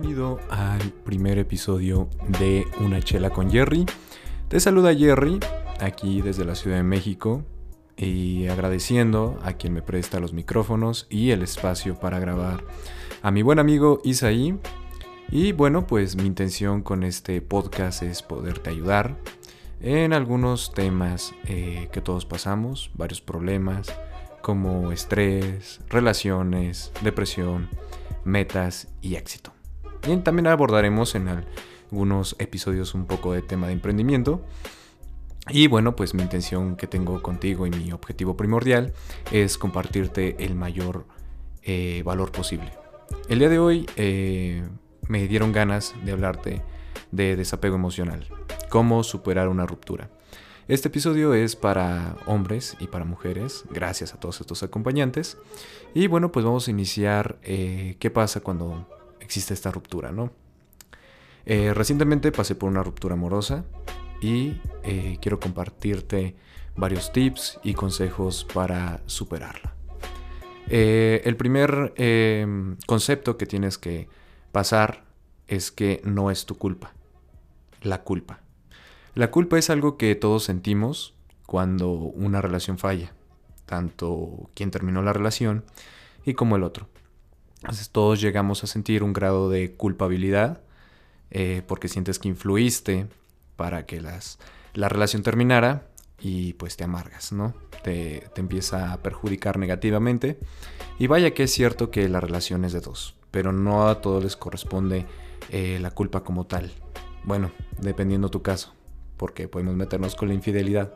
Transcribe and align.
Bienvenido 0.00 0.40
al 0.48 0.80
primer 1.04 1.36
episodio 1.36 2.08
de 2.40 2.66
Una 2.80 3.02
Chela 3.02 3.28
con 3.28 3.50
Jerry. 3.50 3.84
Te 4.48 4.58
saluda 4.58 4.94
Jerry, 4.94 5.38
aquí 5.78 6.22
desde 6.22 6.46
la 6.46 6.54
Ciudad 6.54 6.78
de 6.78 6.82
México, 6.82 7.44
y 7.98 8.46
agradeciendo 8.48 9.38
a 9.42 9.52
quien 9.52 9.74
me 9.74 9.82
presta 9.82 10.18
los 10.18 10.32
micrófonos 10.32 11.06
y 11.10 11.32
el 11.32 11.42
espacio 11.42 12.00
para 12.00 12.18
grabar. 12.18 12.64
A 13.20 13.30
mi 13.30 13.42
buen 13.42 13.58
amigo 13.58 14.00
Isaí. 14.02 14.58
Y 15.30 15.52
bueno, 15.52 15.86
pues 15.86 16.16
mi 16.16 16.24
intención 16.24 16.80
con 16.80 17.02
este 17.02 17.42
podcast 17.42 18.02
es 18.02 18.22
poderte 18.22 18.70
ayudar 18.70 19.18
en 19.82 20.14
algunos 20.14 20.72
temas 20.72 21.34
eh, 21.44 21.90
que 21.92 22.00
todos 22.00 22.24
pasamos, 22.24 22.90
varios 22.94 23.20
problemas 23.20 23.92
como 24.40 24.92
estrés, 24.92 25.82
relaciones, 25.90 26.90
depresión, 27.02 27.68
metas 28.24 28.88
y 29.02 29.16
éxito. 29.16 29.52
Y 30.06 30.16
también 30.18 30.46
abordaremos 30.46 31.14
en 31.14 31.28
algunos 31.28 32.36
episodios 32.38 32.94
un 32.94 33.06
poco 33.06 33.32
de 33.32 33.42
tema 33.42 33.66
de 33.66 33.74
emprendimiento. 33.74 34.42
Y 35.48 35.66
bueno, 35.66 35.96
pues 35.96 36.14
mi 36.14 36.22
intención 36.22 36.76
que 36.76 36.86
tengo 36.86 37.22
contigo 37.22 37.66
y 37.66 37.70
mi 37.70 37.92
objetivo 37.92 38.36
primordial 38.36 38.92
es 39.32 39.58
compartirte 39.58 40.36
el 40.44 40.54
mayor 40.54 41.06
eh, 41.62 42.02
valor 42.04 42.30
posible. 42.30 42.72
El 43.28 43.40
día 43.40 43.48
de 43.48 43.58
hoy 43.58 43.86
eh, 43.96 44.62
me 45.08 45.26
dieron 45.26 45.52
ganas 45.52 45.94
de 46.04 46.12
hablarte 46.12 46.62
de 47.10 47.36
desapego 47.36 47.74
emocional, 47.74 48.26
cómo 48.68 49.02
superar 49.02 49.48
una 49.48 49.66
ruptura. 49.66 50.10
Este 50.68 50.86
episodio 50.86 51.34
es 51.34 51.56
para 51.56 52.16
hombres 52.26 52.76
y 52.78 52.86
para 52.86 53.04
mujeres, 53.04 53.64
gracias 53.70 54.14
a 54.14 54.20
todos 54.20 54.40
estos 54.40 54.62
acompañantes. 54.62 55.36
Y 55.94 56.06
bueno, 56.06 56.30
pues 56.30 56.44
vamos 56.44 56.68
a 56.68 56.70
iniciar 56.70 57.40
eh, 57.42 57.96
qué 57.98 58.10
pasa 58.10 58.40
cuando 58.40 58.86
existe 59.30 59.54
esta 59.54 59.70
ruptura, 59.70 60.10
¿no? 60.10 60.32
Eh, 61.46 61.72
recientemente 61.72 62.32
pasé 62.32 62.56
por 62.56 62.68
una 62.68 62.82
ruptura 62.82 63.14
amorosa 63.14 63.64
y 64.20 64.60
eh, 64.82 65.18
quiero 65.22 65.38
compartirte 65.38 66.34
varios 66.74 67.12
tips 67.12 67.60
y 67.62 67.74
consejos 67.74 68.44
para 68.52 69.00
superarla. 69.06 69.76
el 70.68 71.36
primer 71.36 71.94
concepto 72.86 73.36
que 73.36 73.46
tienes 73.46 73.78
que 73.78 74.08
pasar 74.50 75.04
es 75.46 75.70
que 75.70 76.00
no 76.04 76.30
es 76.30 76.44
tu 76.44 76.56
culpa. 76.56 76.92
La 77.82 78.02
culpa. 78.02 78.40
La 79.14 79.30
culpa 79.30 79.58
es 79.58 79.70
algo 79.70 79.96
que 79.96 80.14
todos 80.16 80.44
sentimos 80.44 81.14
cuando 81.46 81.90
una 81.92 82.40
relación 82.40 82.78
falla, 82.78 83.12
tanto 83.66 84.50
quien 84.54 84.72
terminó 84.72 85.02
la 85.02 85.12
relación 85.12 85.64
y 86.24 86.34
como 86.34 86.56
el 86.56 86.64
otro. 86.64 86.88
Entonces 87.62 87.90
todos 87.90 88.20
llegamos 88.20 88.64
a 88.64 88.66
sentir 88.66 89.02
un 89.02 89.12
grado 89.12 89.50
de 89.50 89.74
culpabilidad 89.74 90.62
eh, 91.30 91.62
porque 91.66 91.88
sientes 91.88 92.18
que 92.18 92.28
influiste 92.28 93.06
para 93.56 93.86
que 93.86 94.00
las, 94.00 94.38
la 94.74 94.88
relación 94.88 95.22
terminara 95.22 95.86
y 96.18 96.54
pues 96.54 96.76
te 96.76 96.84
amargas, 96.84 97.32
¿no? 97.32 97.54
Te, 97.82 98.28
te, 98.34 98.40
empieza 98.40 98.92
a 98.92 98.98
perjudicar 98.98 99.58
negativamente. 99.58 100.38
Y 100.98 101.06
vaya 101.06 101.32
que 101.32 101.44
es 101.44 101.52
cierto 101.52 101.90
que 101.90 102.08
la 102.08 102.20
relación 102.20 102.64
es 102.64 102.72
de 102.72 102.80
dos, 102.80 103.14
pero 103.30 103.52
no 103.52 103.88
a 103.88 104.00
todos 104.00 104.22
les 104.22 104.36
corresponde 104.36 105.06
eh, 105.50 105.78
la 105.80 105.90
culpa 105.90 106.24
como 106.24 106.46
tal. 106.46 106.72
Bueno, 107.24 107.52
dependiendo 107.78 108.30
tu 108.30 108.42
caso 108.42 108.74
porque 109.20 109.48
podemos 109.48 109.76
meternos 109.76 110.16
con 110.16 110.28
la 110.28 110.34
infidelidad. 110.34 110.94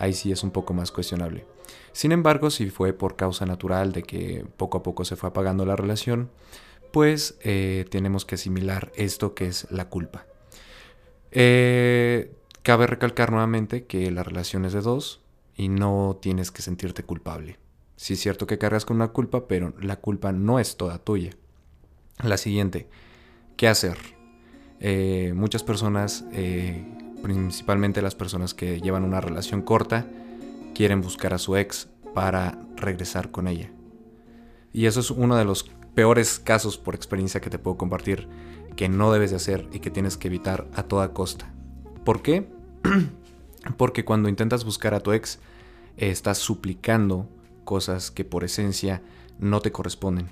Ahí 0.00 0.14
sí 0.14 0.32
es 0.32 0.42
un 0.42 0.50
poco 0.50 0.74
más 0.74 0.90
cuestionable. 0.90 1.46
Sin 1.92 2.12
embargo, 2.12 2.50
si 2.50 2.70
fue 2.70 2.92
por 2.92 3.16
causa 3.16 3.46
natural 3.46 3.92
de 3.92 4.02
que 4.02 4.46
poco 4.56 4.78
a 4.78 4.82
poco 4.82 5.04
se 5.04 5.16
fue 5.16 5.28
apagando 5.28 5.64
la 5.66 5.76
relación, 5.76 6.30
pues 6.92 7.38
eh, 7.42 7.86
tenemos 7.90 8.24
que 8.24 8.36
asimilar 8.36 8.92
esto 8.94 9.34
que 9.34 9.46
es 9.46 9.70
la 9.70 9.88
culpa. 9.88 10.26
Eh, 11.30 12.34
cabe 12.62 12.86
recalcar 12.86 13.30
nuevamente 13.30 13.84
que 13.84 14.10
la 14.10 14.22
relación 14.22 14.64
es 14.64 14.72
de 14.72 14.80
dos 14.80 15.20
y 15.56 15.68
no 15.68 16.18
tienes 16.20 16.50
que 16.50 16.62
sentirte 16.62 17.02
culpable. 17.02 17.58
Sí 17.96 18.14
es 18.14 18.20
cierto 18.20 18.46
que 18.46 18.58
cargas 18.58 18.84
con 18.84 18.96
una 18.96 19.08
culpa, 19.08 19.46
pero 19.46 19.74
la 19.80 19.96
culpa 19.96 20.32
no 20.32 20.58
es 20.58 20.76
toda 20.76 20.98
tuya. 20.98 21.32
La 22.22 22.36
siguiente, 22.36 22.88
¿qué 23.56 23.68
hacer? 23.68 23.98
Eh, 24.80 25.32
muchas 25.36 25.62
personas 25.62 26.24
principalmente 27.22 28.02
las 28.02 28.14
personas 28.14 28.52
que 28.52 28.80
llevan 28.80 29.04
una 29.04 29.20
relación 29.20 29.62
corta, 29.62 30.06
quieren 30.74 31.00
buscar 31.00 31.34
a 31.34 31.38
su 31.38 31.56
ex 31.56 31.88
para 32.14 32.58
regresar 32.76 33.30
con 33.30 33.48
ella. 33.48 33.70
Y 34.72 34.86
eso 34.86 35.00
es 35.00 35.10
uno 35.10 35.36
de 35.36 35.44
los 35.44 35.70
peores 35.94 36.38
casos 36.38 36.78
por 36.78 36.94
experiencia 36.94 37.40
que 37.40 37.50
te 37.50 37.58
puedo 37.58 37.76
compartir 37.76 38.28
que 38.76 38.88
no 38.88 39.12
debes 39.12 39.30
de 39.30 39.36
hacer 39.36 39.68
y 39.72 39.80
que 39.80 39.90
tienes 39.90 40.16
que 40.16 40.28
evitar 40.28 40.66
a 40.74 40.84
toda 40.84 41.12
costa. 41.12 41.52
¿Por 42.04 42.22
qué? 42.22 42.50
Porque 43.76 44.04
cuando 44.04 44.28
intentas 44.28 44.64
buscar 44.64 44.94
a 44.94 45.00
tu 45.00 45.12
ex, 45.12 45.38
estás 45.96 46.38
suplicando 46.38 47.28
cosas 47.64 48.10
que 48.10 48.24
por 48.24 48.44
esencia 48.44 49.02
no 49.38 49.60
te 49.60 49.72
corresponden. 49.72 50.30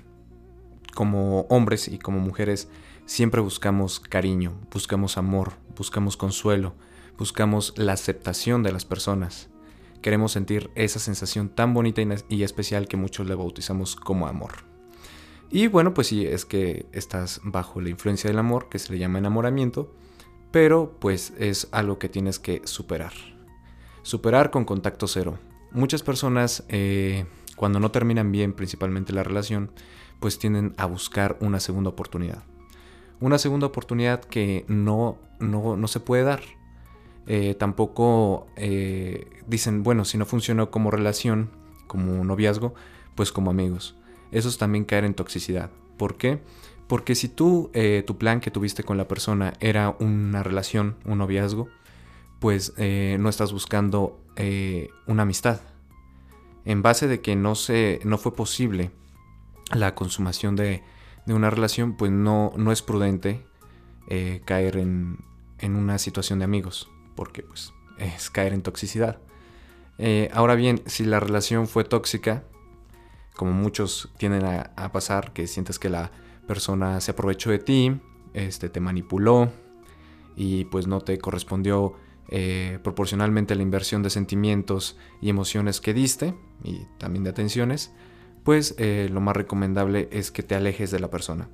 Como 0.95 1.41
hombres 1.41 1.87
y 1.87 1.97
como 1.97 2.19
mujeres 2.19 2.67
siempre 3.05 3.41
buscamos 3.41 3.99
cariño, 3.99 4.53
buscamos 4.71 5.17
amor, 5.17 5.53
buscamos 5.77 6.17
consuelo, 6.17 6.73
buscamos 7.17 7.73
la 7.77 7.93
aceptación 7.93 8.63
de 8.63 8.71
las 8.71 8.85
personas. 8.85 9.50
Queremos 10.01 10.31
sentir 10.31 10.71
esa 10.75 10.99
sensación 10.99 11.49
tan 11.49 11.73
bonita 11.73 12.01
y 12.29 12.43
especial 12.43 12.87
que 12.87 12.97
muchos 12.97 13.27
le 13.27 13.35
bautizamos 13.35 13.95
como 13.95 14.27
amor. 14.27 14.51
Y 15.49 15.67
bueno, 15.67 15.93
pues 15.93 16.07
sí, 16.07 16.25
es 16.25 16.45
que 16.45 16.85
estás 16.91 17.41
bajo 17.43 17.81
la 17.81 17.89
influencia 17.89 18.29
del 18.29 18.39
amor, 18.39 18.69
que 18.69 18.79
se 18.79 18.91
le 18.91 18.99
llama 18.99 19.19
enamoramiento, 19.19 19.93
pero 20.51 20.97
pues 20.99 21.33
es 21.37 21.67
algo 21.71 21.99
que 21.99 22.09
tienes 22.09 22.39
que 22.39 22.61
superar. 22.65 23.13
Superar 24.01 24.49
con 24.49 24.65
contacto 24.65 25.07
cero. 25.07 25.39
Muchas 25.71 26.03
personas, 26.03 26.63
eh, 26.69 27.25
cuando 27.55 27.79
no 27.79 27.91
terminan 27.91 28.31
bien, 28.31 28.53
principalmente 28.53 29.13
la 29.13 29.23
relación, 29.23 29.71
pues 30.19 30.39
tienden 30.39 30.73
a 30.77 30.85
buscar 30.85 31.37
una 31.41 31.59
segunda 31.59 31.89
oportunidad 31.89 32.43
una 33.21 33.37
segunda 33.37 33.67
oportunidad 33.67 34.21
que 34.21 34.65
no, 34.67 35.17
no, 35.39 35.87
se 35.87 35.99
puede 35.99 36.23
dar. 36.23 36.41
Eh, 37.27 37.55
tampoco 37.55 38.47
eh, 38.55 39.29
dicen, 39.47 39.83
bueno, 39.83 40.05
si 40.05 40.17
no 40.17 40.25
funcionó 40.25 40.71
como 40.71 40.91
relación, 40.91 41.49
como 41.87 42.23
noviazgo, 42.23 42.73
pues 43.15 43.31
como 43.31 43.51
amigos. 43.51 43.95
Eso 44.31 44.49
es 44.49 44.57
también 44.57 44.85
caer 44.85 45.05
en 45.05 45.13
toxicidad. 45.13 45.69
¿Por 45.97 46.17
qué? 46.17 46.41
Porque 46.87 47.15
si 47.15 47.29
tú, 47.29 47.69
eh, 47.73 48.03
tu 48.05 48.17
plan 48.17 48.41
que 48.41 48.51
tuviste 48.51 48.83
con 48.83 48.97
la 48.97 49.07
persona 49.07 49.53
era 49.59 49.95
una 49.99 50.43
relación, 50.43 50.97
un 51.05 51.19
noviazgo, 51.19 51.69
pues 52.39 52.73
no 52.77 53.29
estás 53.29 53.53
buscando 53.53 54.19
una 55.05 55.23
amistad. 55.23 55.61
En 56.65 56.81
base 56.81 57.07
de 57.07 57.21
que 57.21 57.35
no, 57.35 57.53
se, 57.53 57.99
no 58.03 58.17
fue 58.17 58.33
posible 58.33 58.89
la 59.71 59.93
consumación 59.93 60.55
de, 60.55 60.83
una 61.27 61.51
relación, 61.51 61.95
pues 61.95 62.11
no, 62.11 62.51
no 62.57 62.71
es 62.71 62.81
prudente 62.81 63.45
caer 64.43 64.77
en, 64.77 65.19
en, 65.59 65.75
una 65.75 65.99
situación 65.99 66.39
de 66.39 66.45
amigos, 66.45 66.89
porque 67.21 67.43
pues 67.43 67.71
es 67.99 68.31
caer 68.31 68.51
en 68.51 68.63
toxicidad. 68.63 69.19
Eh, 69.99 70.31
ahora 70.33 70.55
bien, 70.55 70.81
si 70.87 71.05
la 71.05 71.19
relación 71.19 71.67
fue 71.67 71.83
tóxica, 71.83 72.43
como 73.35 73.51
muchos 73.51 74.11
tienden 74.17 74.43
a, 74.43 74.91
pasar, 74.91 75.31
que 75.31 75.45
sientes 75.45 75.77
que 75.77 75.91
la 75.91 76.09
persona 76.47 76.99
se 76.99 77.11
aprovechó 77.11 77.51
de 77.51 77.59
ti, 77.59 78.01
este, 78.33 78.69
te 78.69 78.79
manipuló 78.79 79.51
y 80.35 80.65
pues 80.65 80.87
no 80.87 81.01
te 81.01 81.19
correspondió 81.19 81.93
eh, 82.29 82.79
proporcionalmente 82.81 83.53
la 83.53 83.61
inversión 83.61 84.01
de 84.01 84.09
sentimientos 84.09 84.97
y 85.21 85.29
emociones 85.29 85.79
que 85.79 85.93
diste 85.93 86.33
y 86.63 86.87
también 86.97 87.23
de 87.23 87.29
atenciones, 87.29 87.93
pues 88.43 88.73
eh, 88.79 89.09
lo 89.11 89.21
más 89.21 89.37
recomendable 89.37 90.09
es 90.11 90.31
que 90.31 90.41
te 90.41 90.55
alejes 90.55 90.89
de 90.89 90.99
la 90.99 91.11
persona. 91.11 91.49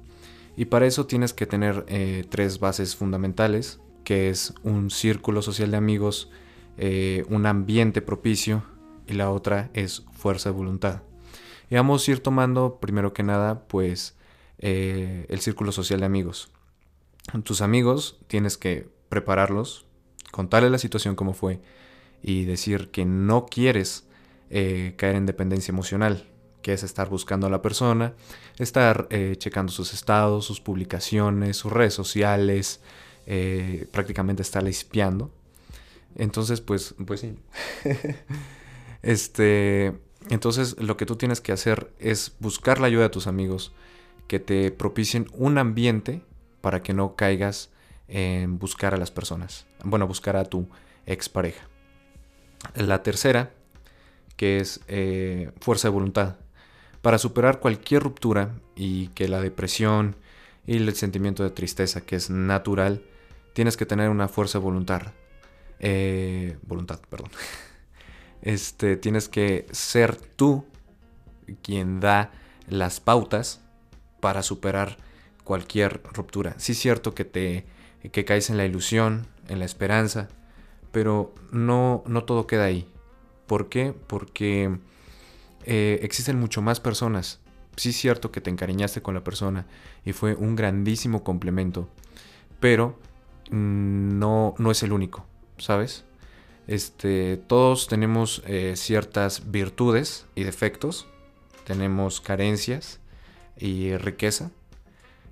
Y 0.56 0.64
para 0.64 0.86
eso 0.86 1.08
tienes 1.08 1.34
que 1.34 1.46
tener 1.46 1.86
tres 2.30 2.62
bases 2.62 2.96
fundamentales, 2.96 3.82
que 4.08 4.30
es 4.30 4.54
un 4.64 4.90
círculo 4.90 5.42
social 5.42 5.70
de 5.70 5.76
amigos, 5.76 6.30
eh, 6.78 7.26
un 7.28 7.46
ambiente 7.46 8.02
propicio 8.02 8.64
y 9.06 9.16
la 9.16 9.30
otra 9.30 9.70
es 9.74 10.06
fuerza 10.14 10.48
de 10.48 10.56
voluntad. 10.56 11.02
Y 11.70 11.76
vamos 11.76 12.08
a 12.08 12.12
ir 12.12 12.22
tomando, 12.22 12.80
primero 12.80 13.12
que 13.12 13.24
nada, 13.24 13.68
pues 13.68 14.16
el 14.60 15.40
círculo 15.42 15.74
social 15.74 16.00
de 16.00 16.06
amigos. 16.06 16.50
Tus 17.44 17.62
amigos 17.62 18.18
tienes 18.28 18.58
que 18.58 18.88
prepararlos, 19.10 19.86
contarles 20.32 20.72
la 20.72 20.78
situación 20.78 21.18
como 21.18 21.34
fue 21.34 21.60
y 22.24 22.46
decir 22.46 22.92
que 22.92 23.04
no 23.04 23.46
quieres 23.46 24.08
caer 24.50 25.16
en 25.18 25.26
dependencia 25.26 25.74
emocional, 25.74 26.30
que 26.62 26.72
es 26.72 26.84
estar 26.84 27.10
buscando 27.10 27.48
a 27.48 27.50
la 27.50 27.62
persona, 27.62 28.14
estar 28.58 29.08
eh, 29.10 29.36
checando 29.38 29.74
sus 29.74 29.94
estados, 29.94 30.46
sus 30.46 30.62
publicaciones, 30.62 31.58
sus 31.58 31.74
redes 31.74 31.94
sociales, 31.94 32.80
eh, 33.30 33.86
prácticamente 33.92 34.42
estar 34.42 34.66
espiando. 34.68 35.30
Entonces, 36.16 36.62
pues, 36.62 36.96
pues 37.06 37.20
sí. 37.20 37.36
este, 39.02 39.94
entonces, 40.30 40.80
lo 40.80 40.96
que 40.96 41.06
tú 41.06 41.18
tienes 41.18 41.42
que 41.42 41.52
hacer 41.52 41.92
es 42.00 42.34
buscar 42.40 42.80
la 42.80 42.88
ayuda 42.88 43.04
de 43.04 43.10
tus 43.10 43.28
amigos, 43.28 43.74
que 44.28 44.40
te 44.40 44.72
propicien 44.72 45.28
un 45.34 45.58
ambiente 45.58 46.22
para 46.62 46.82
que 46.82 46.94
no 46.94 47.18
caigas 47.18 47.70
en 48.08 48.60
buscar 48.60 48.94
a 48.94 48.98
las 48.98 49.12
personas. 49.12 49.68
Bueno, 49.84 50.08
buscar 50.08 50.38
a 50.38 50.46
tu 50.46 50.70
expareja. 51.06 51.68
La 52.76 53.04
tercera, 53.04 53.52
que 54.38 54.60
es 54.60 54.80
eh, 54.88 55.52
fuerza 55.60 55.90
de 55.90 55.94
voluntad. 55.94 56.38
Para 57.02 57.18
superar 57.18 57.60
cualquier 57.60 58.04
ruptura 58.04 58.56
y 58.74 59.10
que 59.10 59.28
la 59.28 59.42
depresión 59.42 60.16
y 60.66 60.78
el 60.78 60.96
sentimiento 60.96 61.44
de 61.44 61.50
tristeza, 61.50 62.02
que 62.02 62.16
es 62.16 62.30
natural, 62.30 63.04
tienes 63.58 63.76
que 63.76 63.88
tener 63.88 64.12
una 64.12 64.28
fuerza 64.28 64.60
de 64.60 64.66
voluntad. 64.66 65.02
Eh, 65.80 66.60
voluntad, 66.62 67.00
perdón. 67.10 67.32
Este, 68.44 68.98
tienes 68.98 69.30
que 69.30 69.66
ser 69.72 70.16
tú 70.16 70.64
quien 71.64 72.00
da 72.00 72.32
las 72.68 73.00
pautas 73.00 73.62
para 74.20 74.44
superar 74.44 74.98
cualquier 75.44 76.04
ruptura. 76.14 76.54
Sí 76.60 76.74
es 76.74 76.78
cierto 76.78 77.16
que 77.16 77.26
te 77.26 77.66
que 78.12 78.26
caes 78.26 78.52
en 78.52 78.58
la 78.58 78.66
ilusión, 78.66 79.26
en 79.50 79.58
la 79.58 79.66
esperanza, 79.66 80.28
pero 80.92 81.34
no, 81.52 82.04
no 82.06 82.26
todo 82.26 82.46
queda 82.46 82.66
ahí. 82.66 82.88
¿Por 83.48 83.70
qué? 83.70 83.92
Porque 84.06 84.78
eh, 85.66 86.00
existen 86.04 86.40
mucho 86.40 86.62
más 86.62 86.80
personas. 86.80 87.40
Sí 87.76 87.90
es 87.90 87.98
cierto 87.98 88.32
que 88.32 88.40
te 88.40 88.52
encariñaste 88.52 89.02
con 89.02 89.16
la 89.16 89.24
persona 89.24 89.66
y 90.06 90.14
fue 90.14 90.36
un 90.36 90.56
grandísimo 90.56 91.24
complemento, 91.24 91.90
pero 92.60 93.00
no, 93.52 94.56
no 94.58 94.72
es 94.72 94.84
el 94.84 94.92
único, 94.92 95.26
¿sabes? 95.58 96.06
Este, 96.68 97.38
todos 97.38 97.88
tenemos 97.88 98.44
eh, 98.46 98.74
ciertas 98.76 99.52
virtudes 99.52 100.26
y 100.36 100.44
defectos, 100.44 101.08
tenemos 101.66 102.20
carencias 102.20 103.00
y 103.58 103.96
riqueza, 103.96 104.52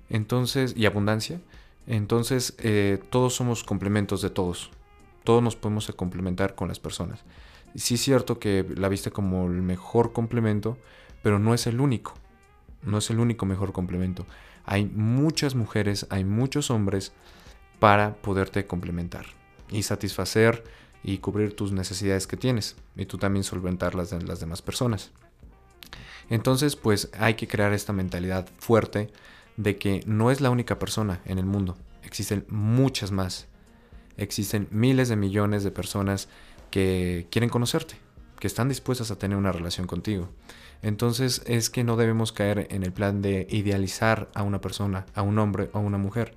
entonces, 0.08 0.74
y 0.76 0.86
abundancia. 0.86 1.40
Entonces, 1.86 2.54
eh, 2.58 2.98
todos 3.10 3.34
somos 3.34 3.64
complementos 3.64 4.22
de 4.22 4.30
todos. 4.30 4.70
Todos 5.24 5.42
nos 5.42 5.56
podemos 5.56 5.90
complementar 5.94 6.54
con 6.54 6.68
las 6.68 6.80
personas. 6.80 7.24
Sí 7.74 7.94
es 7.94 8.00
cierto 8.00 8.38
que 8.38 8.64
la 8.76 8.88
viste 8.88 9.10
como 9.10 9.46
el 9.46 9.62
mejor 9.62 10.12
complemento, 10.12 10.78
pero 11.22 11.38
no 11.38 11.54
es 11.54 11.66
el 11.66 11.80
único. 11.80 12.14
No 12.82 12.98
es 12.98 13.10
el 13.10 13.18
único 13.18 13.46
mejor 13.46 13.72
complemento. 13.72 14.26
Hay 14.64 14.86
muchas 14.86 15.54
mujeres, 15.54 16.06
hay 16.10 16.24
muchos 16.24 16.70
hombres 16.70 17.12
para 17.78 18.14
poderte 18.16 18.66
complementar 18.66 19.26
y 19.70 19.82
satisfacer 19.82 20.64
y 21.02 21.18
cubrir 21.18 21.54
tus 21.54 21.72
necesidades 21.72 22.26
que 22.26 22.36
tienes 22.36 22.76
y 22.96 23.06
tú 23.06 23.18
también 23.18 23.44
solventar 23.44 23.94
las 23.94 24.10
de 24.10 24.22
las 24.22 24.40
demás 24.40 24.62
personas. 24.62 25.12
Entonces, 26.28 26.74
pues 26.74 27.10
hay 27.18 27.34
que 27.34 27.46
crear 27.46 27.72
esta 27.72 27.92
mentalidad 27.92 28.48
fuerte 28.58 29.10
de 29.56 29.76
que 29.76 30.02
no 30.06 30.30
es 30.30 30.40
la 30.40 30.50
única 30.50 30.78
persona 30.78 31.20
en 31.24 31.38
el 31.38 31.46
mundo, 31.46 31.76
existen 32.06 32.46
muchas 32.48 33.10
más. 33.10 33.46
Existen 34.16 34.68
miles 34.70 35.08
de 35.08 35.16
millones 35.16 35.62
de 35.64 35.70
personas 35.70 36.28
que 36.70 37.26
quieren 37.30 37.50
conocerte, 37.50 37.96
que 38.38 38.46
están 38.46 38.68
dispuestas 38.68 39.10
a 39.10 39.18
tener 39.18 39.36
una 39.36 39.52
relación 39.52 39.86
contigo. 39.86 40.30
Entonces 40.82 41.42
es 41.46 41.68
que 41.68 41.84
no 41.84 41.96
debemos 41.96 42.32
caer 42.32 42.68
en 42.70 42.82
el 42.82 42.92
plan 42.92 43.20
de 43.20 43.46
idealizar 43.50 44.30
a 44.34 44.42
una 44.42 44.60
persona, 44.60 45.04
a 45.14 45.22
un 45.22 45.38
hombre 45.38 45.68
o 45.72 45.78
a 45.78 45.80
una 45.80 45.98
mujer, 45.98 46.34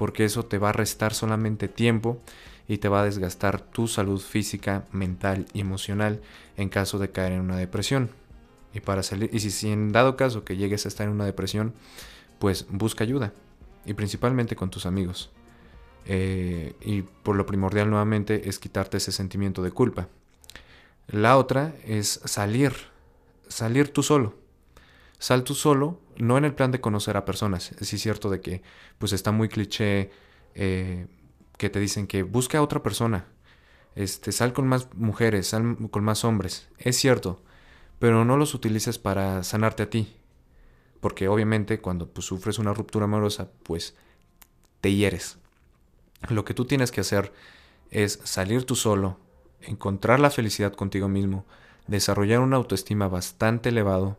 porque 0.00 0.24
eso 0.24 0.46
te 0.46 0.56
va 0.56 0.70
a 0.70 0.72
restar 0.72 1.12
solamente 1.12 1.68
tiempo 1.68 2.22
y 2.66 2.78
te 2.78 2.88
va 2.88 3.02
a 3.02 3.04
desgastar 3.04 3.60
tu 3.60 3.86
salud 3.86 4.18
física, 4.18 4.86
mental 4.92 5.44
y 5.52 5.60
emocional 5.60 6.22
en 6.56 6.70
caso 6.70 6.98
de 6.98 7.10
caer 7.10 7.32
en 7.32 7.42
una 7.42 7.58
depresión. 7.58 8.08
Y 8.72 8.80
para 8.80 9.02
salir, 9.02 9.28
y 9.30 9.40
si, 9.40 9.70
en 9.70 9.92
dado 9.92 10.16
caso 10.16 10.42
que 10.42 10.56
llegues 10.56 10.86
a 10.86 10.88
estar 10.88 11.06
en 11.06 11.12
una 11.12 11.26
depresión, 11.26 11.74
pues 12.38 12.64
busca 12.70 13.04
ayuda 13.04 13.34
y 13.84 13.92
principalmente 13.92 14.56
con 14.56 14.70
tus 14.70 14.86
amigos. 14.86 15.28
Eh, 16.06 16.72
y 16.80 17.02
por 17.02 17.36
lo 17.36 17.44
primordial 17.44 17.90
nuevamente 17.90 18.48
es 18.48 18.58
quitarte 18.58 18.96
ese 18.96 19.12
sentimiento 19.12 19.62
de 19.62 19.70
culpa. 19.70 20.08
La 21.08 21.36
otra 21.36 21.74
es 21.84 22.22
salir, 22.24 22.72
salir 23.48 23.92
tú 23.92 24.02
solo. 24.02 24.32
Sal 25.18 25.44
tú 25.44 25.54
solo, 25.54 26.00
no 26.20 26.38
en 26.38 26.44
el 26.44 26.54
plan 26.54 26.70
de 26.70 26.80
conocer 26.80 27.16
a 27.16 27.24
personas. 27.24 27.72
Sí 27.80 27.96
es 27.96 28.02
cierto 28.02 28.30
de 28.30 28.40
que 28.40 28.62
pues 28.98 29.12
está 29.12 29.32
muy 29.32 29.48
cliché 29.48 30.10
eh, 30.54 31.06
que 31.58 31.70
te 31.70 31.80
dicen 31.80 32.06
que 32.06 32.22
busca 32.22 32.58
a 32.58 32.62
otra 32.62 32.82
persona. 32.82 33.26
Este, 33.94 34.32
sal 34.32 34.52
con 34.52 34.68
más 34.68 34.88
mujeres, 34.94 35.48
sal 35.48 35.76
con 35.90 36.04
más 36.04 36.24
hombres. 36.24 36.68
Es 36.78 36.96
cierto, 36.96 37.42
pero 37.98 38.24
no 38.24 38.36
los 38.36 38.54
utilices 38.54 38.98
para 38.98 39.42
sanarte 39.42 39.82
a 39.82 39.90
ti 39.90 40.20
porque 41.00 41.28
obviamente 41.28 41.80
cuando 41.80 42.08
pues, 42.08 42.26
sufres 42.26 42.58
una 42.58 42.74
ruptura 42.74 43.06
amorosa, 43.06 43.50
pues 43.62 43.96
te 44.80 44.94
hieres. 44.94 45.38
Lo 46.28 46.44
que 46.44 46.54
tú 46.54 46.66
tienes 46.66 46.90
que 46.90 47.00
hacer 47.00 47.32
es 47.90 48.20
salir 48.24 48.64
tú 48.64 48.76
solo, 48.76 49.18
encontrar 49.62 50.20
la 50.20 50.30
felicidad 50.30 50.74
contigo 50.74 51.08
mismo, 51.08 51.46
desarrollar 51.86 52.40
una 52.40 52.56
autoestima 52.56 53.08
bastante 53.08 53.70
elevado, 53.70 54.18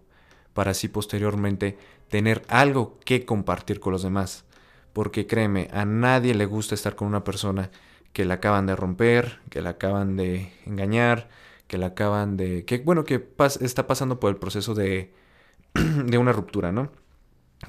para 0.53 0.71
así 0.71 0.87
posteriormente 0.87 1.77
tener 2.09 2.43
algo 2.47 2.99
que 3.05 3.25
compartir 3.25 3.79
con 3.79 3.93
los 3.93 4.03
demás. 4.03 4.45
Porque 4.93 5.27
créeme, 5.27 5.69
a 5.71 5.85
nadie 5.85 6.35
le 6.35 6.45
gusta 6.45 6.75
estar 6.75 6.95
con 6.95 7.07
una 7.07 7.23
persona 7.23 7.71
que 8.13 8.25
la 8.25 8.35
acaban 8.35 8.65
de 8.65 8.75
romper, 8.75 9.39
que 9.49 9.61
la 9.61 9.71
acaban 9.71 10.17
de 10.17 10.51
engañar, 10.65 11.29
que 11.67 11.77
la 11.77 11.87
acaban 11.87 12.35
de... 12.35 12.65
que 12.65 12.79
bueno, 12.79 13.05
que 13.05 13.25
está 13.61 13.87
pasando 13.87 14.19
por 14.19 14.29
el 14.29 14.37
proceso 14.37 14.73
de 14.75 15.13
de 15.73 16.17
una 16.17 16.33
ruptura, 16.33 16.71
¿no? 16.71 16.91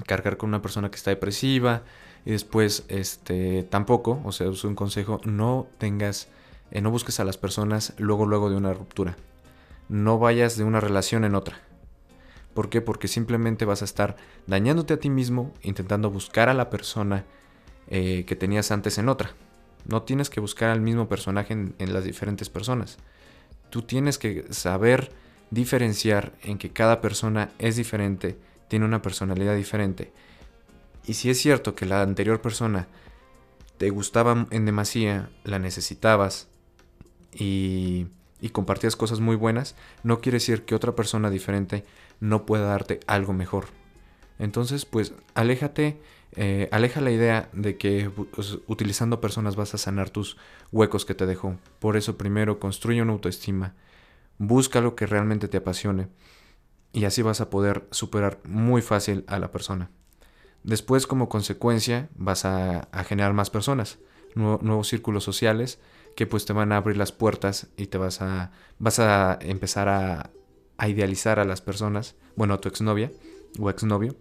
Cargar 0.05 0.37
con 0.37 0.49
una 0.49 0.61
persona 0.61 0.89
que 0.89 0.97
está 0.97 1.11
depresiva 1.11 1.83
y 2.25 2.31
después, 2.31 2.85
este, 2.87 3.63
tampoco, 3.63 4.21
o 4.23 4.31
sea, 4.31 4.49
es 4.49 4.63
un 4.63 4.75
consejo, 4.75 5.21
no 5.23 5.67
tengas, 5.77 6.29
eh, 6.71 6.81
no 6.81 6.89
busques 6.91 7.19
a 7.19 7.25
las 7.25 7.37
personas 7.37 7.93
luego, 7.97 8.25
luego 8.25 8.49
de 8.49 8.55
una 8.55 8.73
ruptura. 8.73 9.15
No 9.89 10.19
vayas 10.19 10.57
de 10.57 10.63
una 10.63 10.79
relación 10.79 11.25
en 11.25 11.35
otra. 11.35 11.61
¿Por 12.53 12.69
qué? 12.69 12.81
Porque 12.81 13.07
simplemente 13.07 13.65
vas 13.65 13.81
a 13.81 13.85
estar 13.85 14.15
dañándote 14.47 14.93
a 14.93 14.99
ti 14.99 15.09
mismo 15.09 15.53
intentando 15.61 16.09
buscar 16.11 16.49
a 16.49 16.53
la 16.53 16.69
persona 16.69 17.25
eh, 17.87 18.25
que 18.27 18.35
tenías 18.35 18.71
antes 18.71 18.97
en 18.97 19.09
otra. 19.09 19.31
No 19.85 20.03
tienes 20.03 20.29
que 20.29 20.39
buscar 20.39 20.69
al 20.69 20.81
mismo 20.81 21.09
personaje 21.09 21.53
en 21.53 21.93
las 21.93 22.03
diferentes 22.03 22.49
personas. 22.49 22.97
Tú 23.69 23.81
tienes 23.81 24.17
que 24.17 24.45
saber 24.51 25.11
diferenciar 25.49 26.33
en 26.41 26.57
que 26.57 26.71
cada 26.71 27.01
persona 27.01 27.51
es 27.59 27.75
diferente, 27.75 28.37
tiene 28.67 28.85
una 28.85 29.01
personalidad 29.01 29.55
diferente. 29.55 30.11
Y 31.05 31.15
si 31.15 31.29
es 31.29 31.39
cierto 31.39 31.75
que 31.75 31.85
la 31.85 32.01
anterior 32.01 32.41
persona 32.41 32.87
te 33.77 33.89
gustaba 33.89 34.47
en 34.49 34.65
demasía, 34.65 35.29
la 35.43 35.59
necesitabas 35.59 36.47
y, 37.33 38.07
y 38.43 38.49
compartías 38.49 38.95
cosas 38.95 39.21
muy 39.21 39.35
buenas, 39.35 39.75
no 40.03 40.19
quiere 40.19 40.35
decir 40.35 40.65
que 40.65 40.75
otra 40.75 40.95
persona 40.95 41.29
diferente 41.29 41.85
no 42.19 42.45
pueda 42.45 42.65
darte 42.65 42.99
algo 43.07 43.33
mejor. 43.33 43.67
Entonces, 44.37 44.85
pues, 44.85 45.13
aléjate, 45.33 46.01
eh, 46.35 46.67
aleja 46.71 46.99
la 46.99 47.11
idea 47.11 47.49
de 47.53 47.77
que 47.77 48.09
pues, 48.09 48.57
utilizando 48.67 49.21
personas 49.21 49.55
vas 49.55 49.73
a 49.73 49.77
sanar 49.77 50.09
tus 50.09 50.37
huecos 50.73 51.05
que 51.05 51.15
te 51.15 51.25
dejó. 51.25 51.57
Por 51.79 51.95
eso, 51.95 52.17
primero, 52.17 52.59
construye 52.59 53.01
una 53.01 53.13
autoestima 53.13 53.75
Busca 54.37 54.81
lo 54.81 54.95
que 54.95 55.05
realmente 55.05 55.47
te 55.47 55.57
apasione 55.57 56.09
y 56.91 57.05
así 57.05 57.21
vas 57.21 57.39
a 57.39 57.49
poder 57.49 57.87
superar 57.91 58.39
muy 58.43 58.81
fácil 58.81 59.23
a 59.27 59.39
la 59.39 59.51
persona. 59.51 59.89
Después, 60.63 61.07
como 61.07 61.29
consecuencia, 61.29 62.09
vas 62.15 62.43
a, 62.43 62.89
generar 63.07 63.33
más 63.33 63.49
personas, 63.49 63.99
nuevos 64.35 64.87
círculos 64.87 65.23
sociales 65.23 65.79
que 66.15 66.27
pues 66.27 66.45
te 66.45 66.53
van 66.53 66.71
a 66.71 66.77
abrir 66.77 66.97
las 66.97 67.11
puertas 67.11 67.67
y 67.77 67.87
te 67.87 67.97
vas 67.97 68.21
a, 68.21 68.51
vas 68.79 68.99
a 68.99 69.37
empezar 69.41 69.89
a, 69.89 70.31
idealizar 70.85 71.39
a 71.39 71.45
las 71.45 71.61
personas, 71.61 72.15
bueno, 72.35 72.55
a 72.55 72.61
tu 72.61 72.67
exnovia 72.67 73.11
o 73.57 73.69
exnovio, 73.69 74.15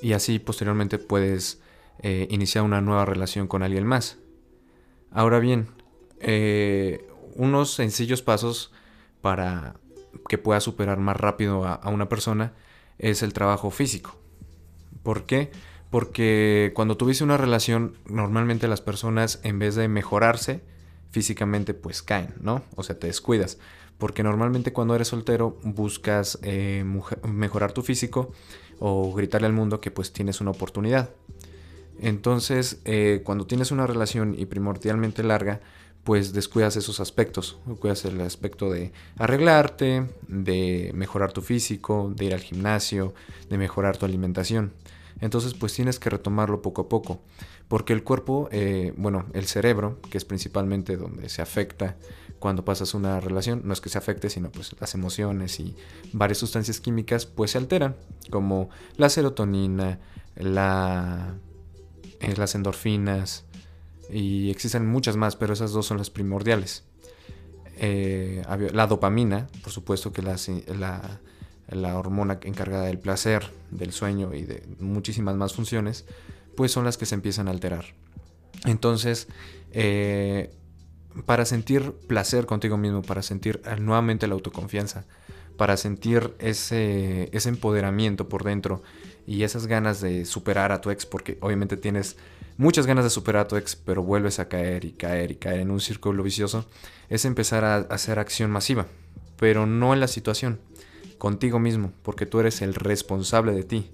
y 0.00 0.12
así 0.12 0.38
posteriormente 0.38 0.98
puedes 0.98 1.60
eh, 1.98 2.26
iniciar 2.30 2.64
una 2.64 2.80
nueva 2.80 3.04
relación 3.04 3.46
con 3.46 3.62
alguien 3.62 3.86
más. 3.86 4.18
Ahora 5.10 5.38
bien, 5.38 5.68
eh, 6.20 7.06
unos 7.34 7.74
sencillos 7.74 8.22
pasos 8.22 8.72
para 9.20 9.76
que 10.28 10.38
pueda 10.38 10.60
superar 10.60 10.98
más 10.98 11.16
rápido 11.16 11.64
a, 11.66 11.88
una 11.88 12.08
persona 12.08 12.52
es 12.98 13.22
el 13.22 13.32
trabajo 13.32 13.70
físico. 13.70 14.16
¿Por 15.02 15.24
qué? 15.26 15.50
Cuando 16.74 16.96
tuviste 16.96 17.22
una 17.22 17.36
relación, 17.36 17.98
normalmente 18.06 18.66
las 18.66 18.80
personas 18.80 19.38
en 19.44 19.60
vez 19.60 19.76
de 19.76 19.86
mejorarse 19.86 20.60
físicamente, 21.10 21.72
pues 21.72 22.02
caen, 22.02 22.34
¿no? 22.40 22.64
O 22.74 22.82
sea, 22.82 22.98
te 22.98 23.06
descuidas. 23.06 23.58
Porque 23.96 24.24
normalmente 24.24 24.72
cuando 24.72 24.96
eres 24.96 25.06
soltero 25.06 25.56
buscas 25.62 26.40
eh, 26.42 26.84
mejorar 27.22 27.70
tu 27.70 27.82
físico 27.82 28.32
o 28.80 29.14
gritarle 29.14 29.46
al 29.46 29.52
mundo 29.52 29.80
que 29.80 29.92
pues 29.92 30.12
tienes 30.12 30.40
una 30.40 30.50
oportunidad. 30.50 31.10
Entonces, 32.00 32.80
eh, 32.84 33.22
cuando 33.24 33.46
tienes 33.46 33.70
una 33.70 33.86
relación 33.86 34.34
y 34.36 34.46
primordialmente 34.46 35.22
larga, 35.22 35.60
pues 36.02 36.32
descuidas 36.32 36.74
esos 36.76 36.98
aspectos. 36.98 37.58
Descuidas 37.66 38.04
el 38.04 38.20
aspecto 38.20 38.68
de 38.68 38.90
arreglarte, 39.16 40.08
de 40.26 40.90
mejorar 40.92 41.32
tu 41.32 41.40
físico, 41.40 42.12
de 42.16 42.24
ir 42.24 42.34
al 42.34 42.40
gimnasio, 42.40 43.14
de 43.48 43.58
mejorar 43.58 43.96
tu 43.96 44.06
alimentación. 44.06 44.72
Entonces 45.20 45.54
pues 45.54 45.72
tienes 45.74 45.98
que 45.98 46.10
retomarlo 46.10 46.62
poco 46.62 46.82
a 46.82 46.88
poco. 46.88 47.22
Porque 47.68 47.92
el 47.92 48.02
cuerpo, 48.02 48.48
eh, 48.52 48.92
bueno, 48.96 49.26
el 49.32 49.46
cerebro, 49.46 50.00
que 50.10 50.18
es 50.18 50.24
principalmente 50.24 50.96
donde 50.96 51.28
se 51.28 51.42
afecta 51.42 51.96
cuando 52.38 52.64
pasas 52.64 52.92
una 52.92 53.20
relación, 53.20 53.62
no 53.64 53.72
es 53.72 53.80
que 53.80 53.88
se 53.88 53.96
afecte, 53.96 54.28
sino 54.28 54.52
pues 54.52 54.76
las 54.78 54.94
emociones 54.94 55.58
y 55.60 55.74
varias 56.12 56.38
sustancias 56.38 56.78
químicas 56.80 57.24
pues 57.24 57.52
se 57.52 57.58
alteran, 57.58 57.96
como 58.28 58.68
la 58.96 59.08
serotonina, 59.08 59.98
la, 60.36 61.36
eh, 62.20 62.34
las 62.36 62.54
endorfinas, 62.54 63.46
y 64.10 64.50
existen 64.50 64.86
muchas 64.86 65.16
más, 65.16 65.36
pero 65.36 65.52
esas 65.52 65.72
dos 65.72 65.86
son 65.86 65.98
las 65.98 66.10
primordiales. 66.10 66.84
Eh, 67.76 68.42
la 68.72 68.86
dopamina, 68.86 69.48
por 69.62 69.72
supuesto 69.72 70.12
que 70.12 70.22
la, 70.22 70.36
la, 70.78 71.20
la, 71.68 71.98
hormona 71.98 72.38
encargada 72.42 72.84
del 72.84 72.98
placer, 72.98 73.50
del 73.70 73.92
sueño 73.92 74.34
y 74.34 74.42
de 74.42 74.62
muchísimas 74.80 75.36
más 75.36 75.54
funciones, 75.54 76.04
pues 76.56 76.72
son 76.72 76.84
las 76.84 76.96
que 76.96 77.06
se 77.06 77.14
empiezan 77.14 77.48
a 77.48 77.50
alterar. 77.50 77.84
Entonces, 78.64 79.28
eh, 79.72 80.50
para 81.26 81.44
sentir 81.44 81.92
placer 82.06 82.46
contigo 82.46 82.76
mismo, 82.76 83.02
para 83.02 83.22
sentir 83.22 83.60
nuevamente 83.78 84.26
la 84.26 84.34
autoconfianza, 84.34 85.04
para 85.56 85.76
sentir 85.76 86.34
ese, 86.38 87.28
ese 87.32 87.48
empoderamiento 87.48 88.28
por 88.28 88.44
dentro 88.44 88.82
y 89.26 89.42
esas 89.42 89.66
ganas 89.66 90.00
de 90.00 90.24
superar 90.24 90.72
a 90.72 90.80
tu 90.80 90.90
ex, 90.90 91.06
porque 91.06 91.38
obviamente 91.40 91.76
tienes 91.76 92.16
muchas 92.56 92.86
ganas 92.86 93.04
de 93.04 93.10
superar 93.10 93.44
a 93.44 93.48
tu 93.48 93.56
ex, 93.56 93.76
pero 93.76 94.02
vuelves 94.02 94.38
a 94.38 94.48
caer 94.48 94.84
y 94.84 94.92
caer 94.92 95.30
y 95.30 95.36
caer 95.36 95.60
en 95.60 95.70
un 95.70 95.80
círculo 95.80 96.22
vicioso, 96.22 96.66
es 97.08 97.24
empezar 97.24 97.64
a 97.64 97.76
hacer 97.76 98.18
acción 98.18 98.50
masiva, 98.50 98.86
pero 99.38 99.66
no 99.66 99.94
en 99.94 100.00
la 100.00 100.08
situación, 100.08 100.58
contigo 101.18 101.58
mismo, 101.58 101.92
porque 102.02 102.26
tú 102.26 102.40
eres 102.40 102.62
el 102.62 102.74
responsable 102.74 103.52
de 103.52 103.64
ti. 103.64 103.90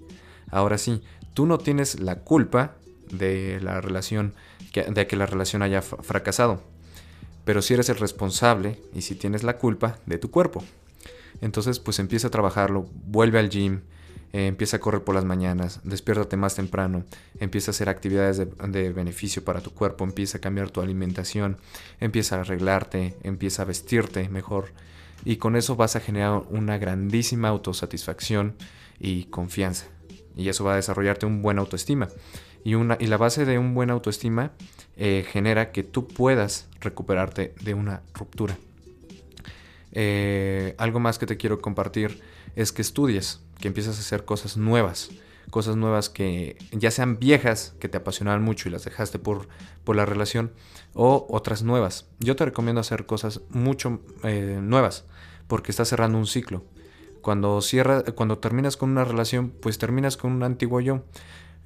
Ahora 0.51 0.79
sí, 0.79 1.03
tú 1.35 1.47
no 1.47 1.59
tienes 1.59 2.01
la 2.01 2.17
culpa 2.17 2.77
de 3.11 3.61
la 3.61 3.81
relación, 3.81 4.35
de 4.73 5.07
que 5.07 5.17
la 5.17 5.27
relación 5.27 5.63
haya 5.63 5.83
fracasado, 5.83 6.63
pero 7.45 7.63
sí 7.63 7.75
eres 7.75 7.89
el 7.89 7.97
responsable 7.97 8.79
y 8.95 9.03
si 9.03 9.15
tienes 9.15 9.43
la 9.43 9.59
culpa 9.59 9.99
de 10.07 10.19
tu 10.19 10.31
cuerpo. 10.31 10.63
Entonces, 11.41 11.79
pues 11.79 11.99
empieza 11.99 12.29
a 12.29 12.31
trabajarlo, 12.31 12.87
vuelve 13.07 13.39
al 13.39 13.49
gym, 13.49 13.81
eh, 14.33 14.47
empieza 14.47 14.77
a 14.77 14.81
correr 14.81 15.03
por 15.03 15.15
las 15.15 15.25
mañanas, 15.25 15.81
despiértate 15.83 16.37
más 16.37 16.55
temprano, 16.55 17.05
empieza 17.41 17.71
a 17.71 17.73
hacer 17.73 17.89
actividades 17.89 18.39
de, 18.39 18.93
beneficio 18.93 19.43
para 19.43 19.61
tu 19.61 19.73
cuerpo, 19.73 20.05
empieza 20.05 20.39
a 20.39 20.41
cambiar 20.41 20.71
tu 20.71 20.81
alimentación, 20.81 21.57
empieza 21.99 22.37
a 22.37 22.41
arreglarte, 22.43 23.17
empieza 23.25 23.63
a 23.63 23.65
vestirte 23.65 24.29
mejor 24.29 24.73
y 25.25 25.37
con 25.37 25.57
eso 25.57 25.77
vas 25.77 25.97
a 25.97 26.01
generar 26.01 26.43
una 26.51 26.79
grandísima 26.79 27.49
autosatisfacción 27.49 28.55
y 28.99 29.25
confianza. 29.25 29.87
Y 30.37 30.49
eso 30.49 30.65
va 30.65 30.75
a 30.75 30.77
desarrollarte 30.77 31.27
un 31.27 31.43
buen 31.43 31.59
autoestima. 31.59 32.09
Y, 32.65 32.75
una, 32.75 32.97
y 33.01 33.07
la 33.07 33.17
base 33.17 33.45
de 33.45 33.59
un 33.59 33.75
buen 33.75 33.91
autoestima 33.91 34.53
eh, 34.97 35.25
genera 35.31 35.73
que 35.73 35.83
tú 35.83 36.07
puedas 36.07 36.69
recuperarte 36.81 37.55
de 37.63 37.75
una 37.75 38.03
ruptura. 38.15 38.59
Eh, 39.93 40.75
algo 40.79 41.01
más 41.01 41.19
que 41.19 41.27
te 41.27 41.37
quiero 41.37 41.61
compartir 41.61 42.21
es 42.57 42.73
que 42.73 42.83
estudies, 42.83 43.41
que 43.61 43.69
empieces 43.69 43.97
a 43.97 44.01
hacer 44.01 44.25
cosas 44.25 44.57
nuevas, 44.57 45.11
cosas 45.51 45.77
nuevas 45.77 46.09
que 46.09 46.57
ya 46.73 46.91
sean 46.91 47.19
viejas, 47.19 47.75
que 47.81 47.89
te 47.89 47.99
apasionaban 47.99 48.43
mucho 48.43 48.69
y 48.69 48.73
las 48.73 48.85
dejaste 48.85 49.19
por, 49.19 49.49
por 49.85 49.97
la 49.97 50.07
relación, 50.07 50.53
o 50.95 51.27
otras 51.31 51.63
nuevas. 51.63 52.07
Yo 52.19 52.37
te 52.37 52.45
recomiendo 52.45 52.81
hacer 52.81 53.07
cosas 53.07 53.41
mucho 53.51 54.01
eh, 54.23 54.59
nuevas, 54.63 55.05
porque 55.47 55.71
estás 55.71 55.89
cerrando 55.89 56.19
un 56.19 56.27
ciclo. 56.27 56.65
Cuando, 57.21 57.61
cierra, 57.61 58.03
cuando 58.03 58.39
terminas 58.39 58.77
con 58.77 58.91
una 58.91 59.05
relación, 59.05 59.51
pues 59.51 59.79
terminas 59.79 60.17
con 60.17 60.33
un 60.33 60.43
antiguo 60.43 60.81
yo. 60.81 61.03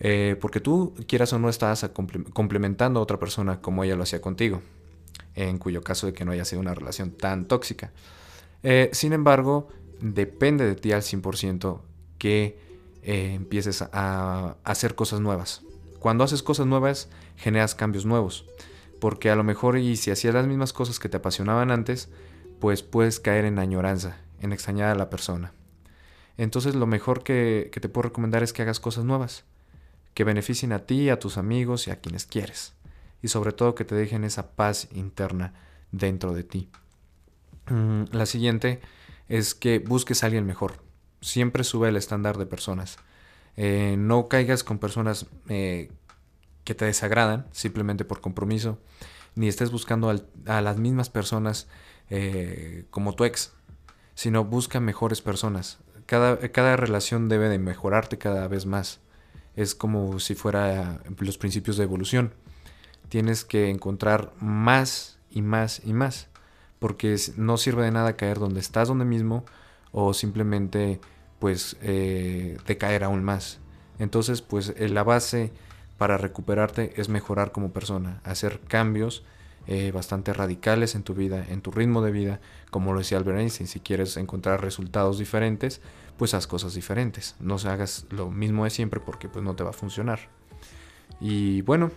Eh, 0.00 0.36
porque 0.40 0.60
tú, 0.60 0.94
quieras 1.06 1.32
o 1.32 1.38
no, 1.38 1.48
estás 1.48 1.88
complementando 2.32 2.98
a 2.98 3.02
otra 3.02 3.18
persona 3.18 3.60
como 3.60 3.84
ella 3.84 3.94
lo 3.94 4.02
hacía 4.02 4.20
contigo, 4.20 4.60
en 5.36 5.58
cuyo 5.58 5.82
caso 5.82 6.06
de 6.06 6.12
que 6.12 6.24
no 6.24 6.32
haya 6.32 6.44
sido 6.44 6.60
una 6.60 6.74
relación 6.74 7.12
tan 7.12 7.46
tóxica. 7.46 7.92
Eh, 8.64 8.90
sin 8.92 9.12
embargo, 9.12 9.68
depende 10.00 10.64
de 10.66 10.74
ti 10.74 10.92
al 10.92 11.02
100% 11.02 11.80
que 12.18 12.58
eh, 13.04 13.34
empieces 13.34 13.82
a, 13.82 14.56
hacer 14.64 14.94
cosas 14.94 15.20
nuevas. 15.20 15.62
Cuando 15.99 16.25
haces 16.25 16.42
cosas 16.42 16.66
nuevas, 16.66 17.08
generas 17.37 17.75
cambios 17.75 18.06
nuevos. 18.06 18.46
Porque 19.00 19.30
a 19.30 19.37
lo 19.37 19.44
mejor, 19.44 19.76
y 19.76 19.96
si 19.96 20.11
hacías 20.11 20.34
las 20.34 20.46
mismas 20.46 20.73
cosas 20.73 20.99
que 20.99 21.11
te 21.11 21.18
apasionaban 21.18 21.70
antes, 21.70 22.08
pues 22.61 22.82
puedes 22.82 23.20
caer 23.20 23.44
en 23.44 23.58
añoranza, 23.58 24.16
en 24.40 24.52
extrañar 24.52 24.90
a 24.90 24.94
la 24.94 25.11
persona. 25.11 25.52
Entonces 26.38 26.75
lo 26.75 26.87
mejor 26.87 27.23
que, 27.23 27.68
que 27.73 27.80
te 27.80 27.88
puedo 27.88 28.08
recomendar 28.08 28.42
es 28.42 28.52
que 28.52 28.62
hagas 28.62 28.80
cosas 28.80 29.04
nuevas, 29.04 29.44
que 30.14 30.25
beneficien 30.25 30.73
a 30.73 30.80
ti, 30.80 31.11
a 31.11 31.18
tus 31.18 31.37
amigos 31.37 31.87
y 31.87 31.90
a 31.90 32.00
quienes 32.00 32.25
quieres. 32.25 32.73
Y 33.23 33.28
sobre 33.28 33.52
todo 33.52 33.75
que 33.75 33.84
te 33.84 33.94
dejen 33.94 34.25
esa 34.25 34.52
paz 34.52 34.88
interna 34.92 35.52
dentro 35.92 36.34
de 36.34 36.44
ti. 36.44 36.70
Mm, 37.68 38.04
la 38.12 38.26
siguiente 38.26 38.80
es 39.28 39.54
que 39.54 39.78
busques 39.78 40.23
a 40.23 40.26
alguien 40.26 40.46
mejor. 40.46 40.83
Siempre 41.25 41.64
sube 41.64 41.88
el 41.88 41.97
estándar 41.97 42.37
de 42.37 42.45
personas. 42.45 42.99
Eh, 43.57 43.97
no 43.99 44.28
caigas 44.28 44.62
con 44.62 44.78
personas 44.78 45.25
eh, 45.49 45.90
que 46.64 46.75
te 46.75 46.85
desagradan 46.85 47.47
simplemente 47.50 48.04
por 48.04 48.21
compromiso, 48.21 48.78
ni 49.35 49.49
estés 49.49 49.71
buscando 49.71 50.11
a 50.11 50.61
las 50.61 50.76
mismas 50.76 51.09
personas 51.09 51.66
eh, 52.11 52.85
como 52.90 53.14
tu 53.14 53.25
ex, 53.25 53.54
sino 54.14 54.45
busca 54.45 54.81
mejores 54.81 55.23
personas. 55.23 55.78
Cada, 56.04 56.37
cada 56.52 56.76
relación 56.76 57.31
debe 57.31 57.49
de 57.49 57.59
mejorarte 57.59 58.19
cada 58.19 58.47
vez 58.47 58.66
más. 58.66 59.00
Es 59.57 59.75
como 59.75 60.21
si 60.21 60.35
fuera 60.35 61.00
los 61.19 61.38
principios 61.38 61.78
de 61.78 61.85
evolución. 61.85 62.35
Tienes 63.09 63.47
que 63.47 63.71
encontrar 63.71 64.35
más 64.40 65.19
y 65.31 65.40
más 65.40 65.81
y 65.87 65.95
más 65.95 66.28
porque 66.78 67.16
no 67.38 67.57
sirve 67.57 67.85
de 67.85 67.93
nada 67.93 68.14
caer 68.14 68.38
donde 68.38 68.61
estás, 68.61 68.88
donde 68.88 69.07
mismo, 69.07 69.47
o 69.90 70.12
simplemente 70.12 71.00
pues 71.44 71.76
eh, 71.82 72.56
decaer 72.66 73.04
aún 73.04 73.22
más. 73.22 73.58
Entonces 73.98 74.40
pues 74.40 74.72
eh, 74.78 74.88
la 74.88 75.02
base 75.02 75.52
para 75.98 76.16
recuperarte 76.16 76.94
es 76.96 77.10
mejorar 77.10 77.52
como 77.52 77.70
persona, 77.70 78.22
hacer 78.24 78.60
cambios 78.60 79.24
eh, 79.66 79.92
bastante 79.92 80.32
radicales 80.32 80.94
en 80.94 81.02
tu 81.02 81.12
vida, 81.12 81.44
en 81.46 81.60
tu 81.60 81.70
ritmo 81.70 82.00
de 82.00 82.12
vida, 82.12 82.40
como 82.70 82.94
lo 82.94 83.00
decía 83.00 83.18
Albert 83.18 83.40
Einstein, 83.40 83.66
si 83.66 83.80
quieres 83.80 84.16
encontrar 84.16 84.62
resultados 84.62 85.18
diferentes, 85.18 85.82
pues 86.16 86.32
haz 86.32 86.46
cosas 86.46 86.72
diferentes, 86.72 87.36
no 87.40 87.58
se 87.58 87.68
hagas 87.68 88.06
lo 88.08 88.30
mismo 88.30 88.64
de 88.64 88.70
siempre 88.70 88.98
porque 88.98 89.28
pues 89.28 89.44
no 89.44 89.54
te 89.54 89.64
va 89.64 89.70
a 89.70 89.74
funcionar. 89.74 90.20
Y 91.20 91.60
bueno, 91.60 91.90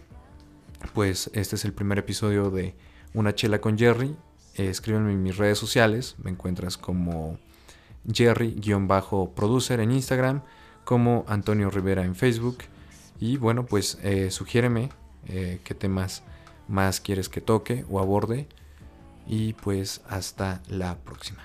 pues 0.94 1.32
este 1.34 1.56
es 1.56 1.64
el 1.64 1.72
primer 1.72 2.00
episodio 2.00 2.50
de 2.50 2.76
Una 3.14 3.34
chela 3.34 3.62
con 3.62 3.78
Jerry 3.78 4.14
eh, 4.56 4.74
en 4.88 5.24
mis 5.24 5.38
redes 5.38 5.58
sociales. 5.58 6.18
Me 6.22 6.32
encuentras 6.32 6.78
como 6.78 7.40
Jerry-producer 8.12 9.80
en 9.80 9.92
Instagram, 9.92 10.42
como 10.84 11.26
Antonio 11.28 11.70
Rivera 11.70 12.04
en 12.04 12.16
Facebook. 12.16 12.60
Y 13.20 13.38
bueno, 13.38 13.66
pues 13.66 13.98
eh, 14.04 14.32
sugiéreme 14.32 14.90
eh, 15.28 15.60
qué 15.64 15.74
temas 15.74 16.24
más 16.68 17.00
quieres 17.02 17.30
que 17.30 17.42
toque 17.42 17.86
o 17.90 18.00
aborde. 18.00 18.48
Y 19.28 19.54
pues 19.54 20.02
hasta 20.08 20.62
la 20.70 20.98
próxima. 20.98 21.44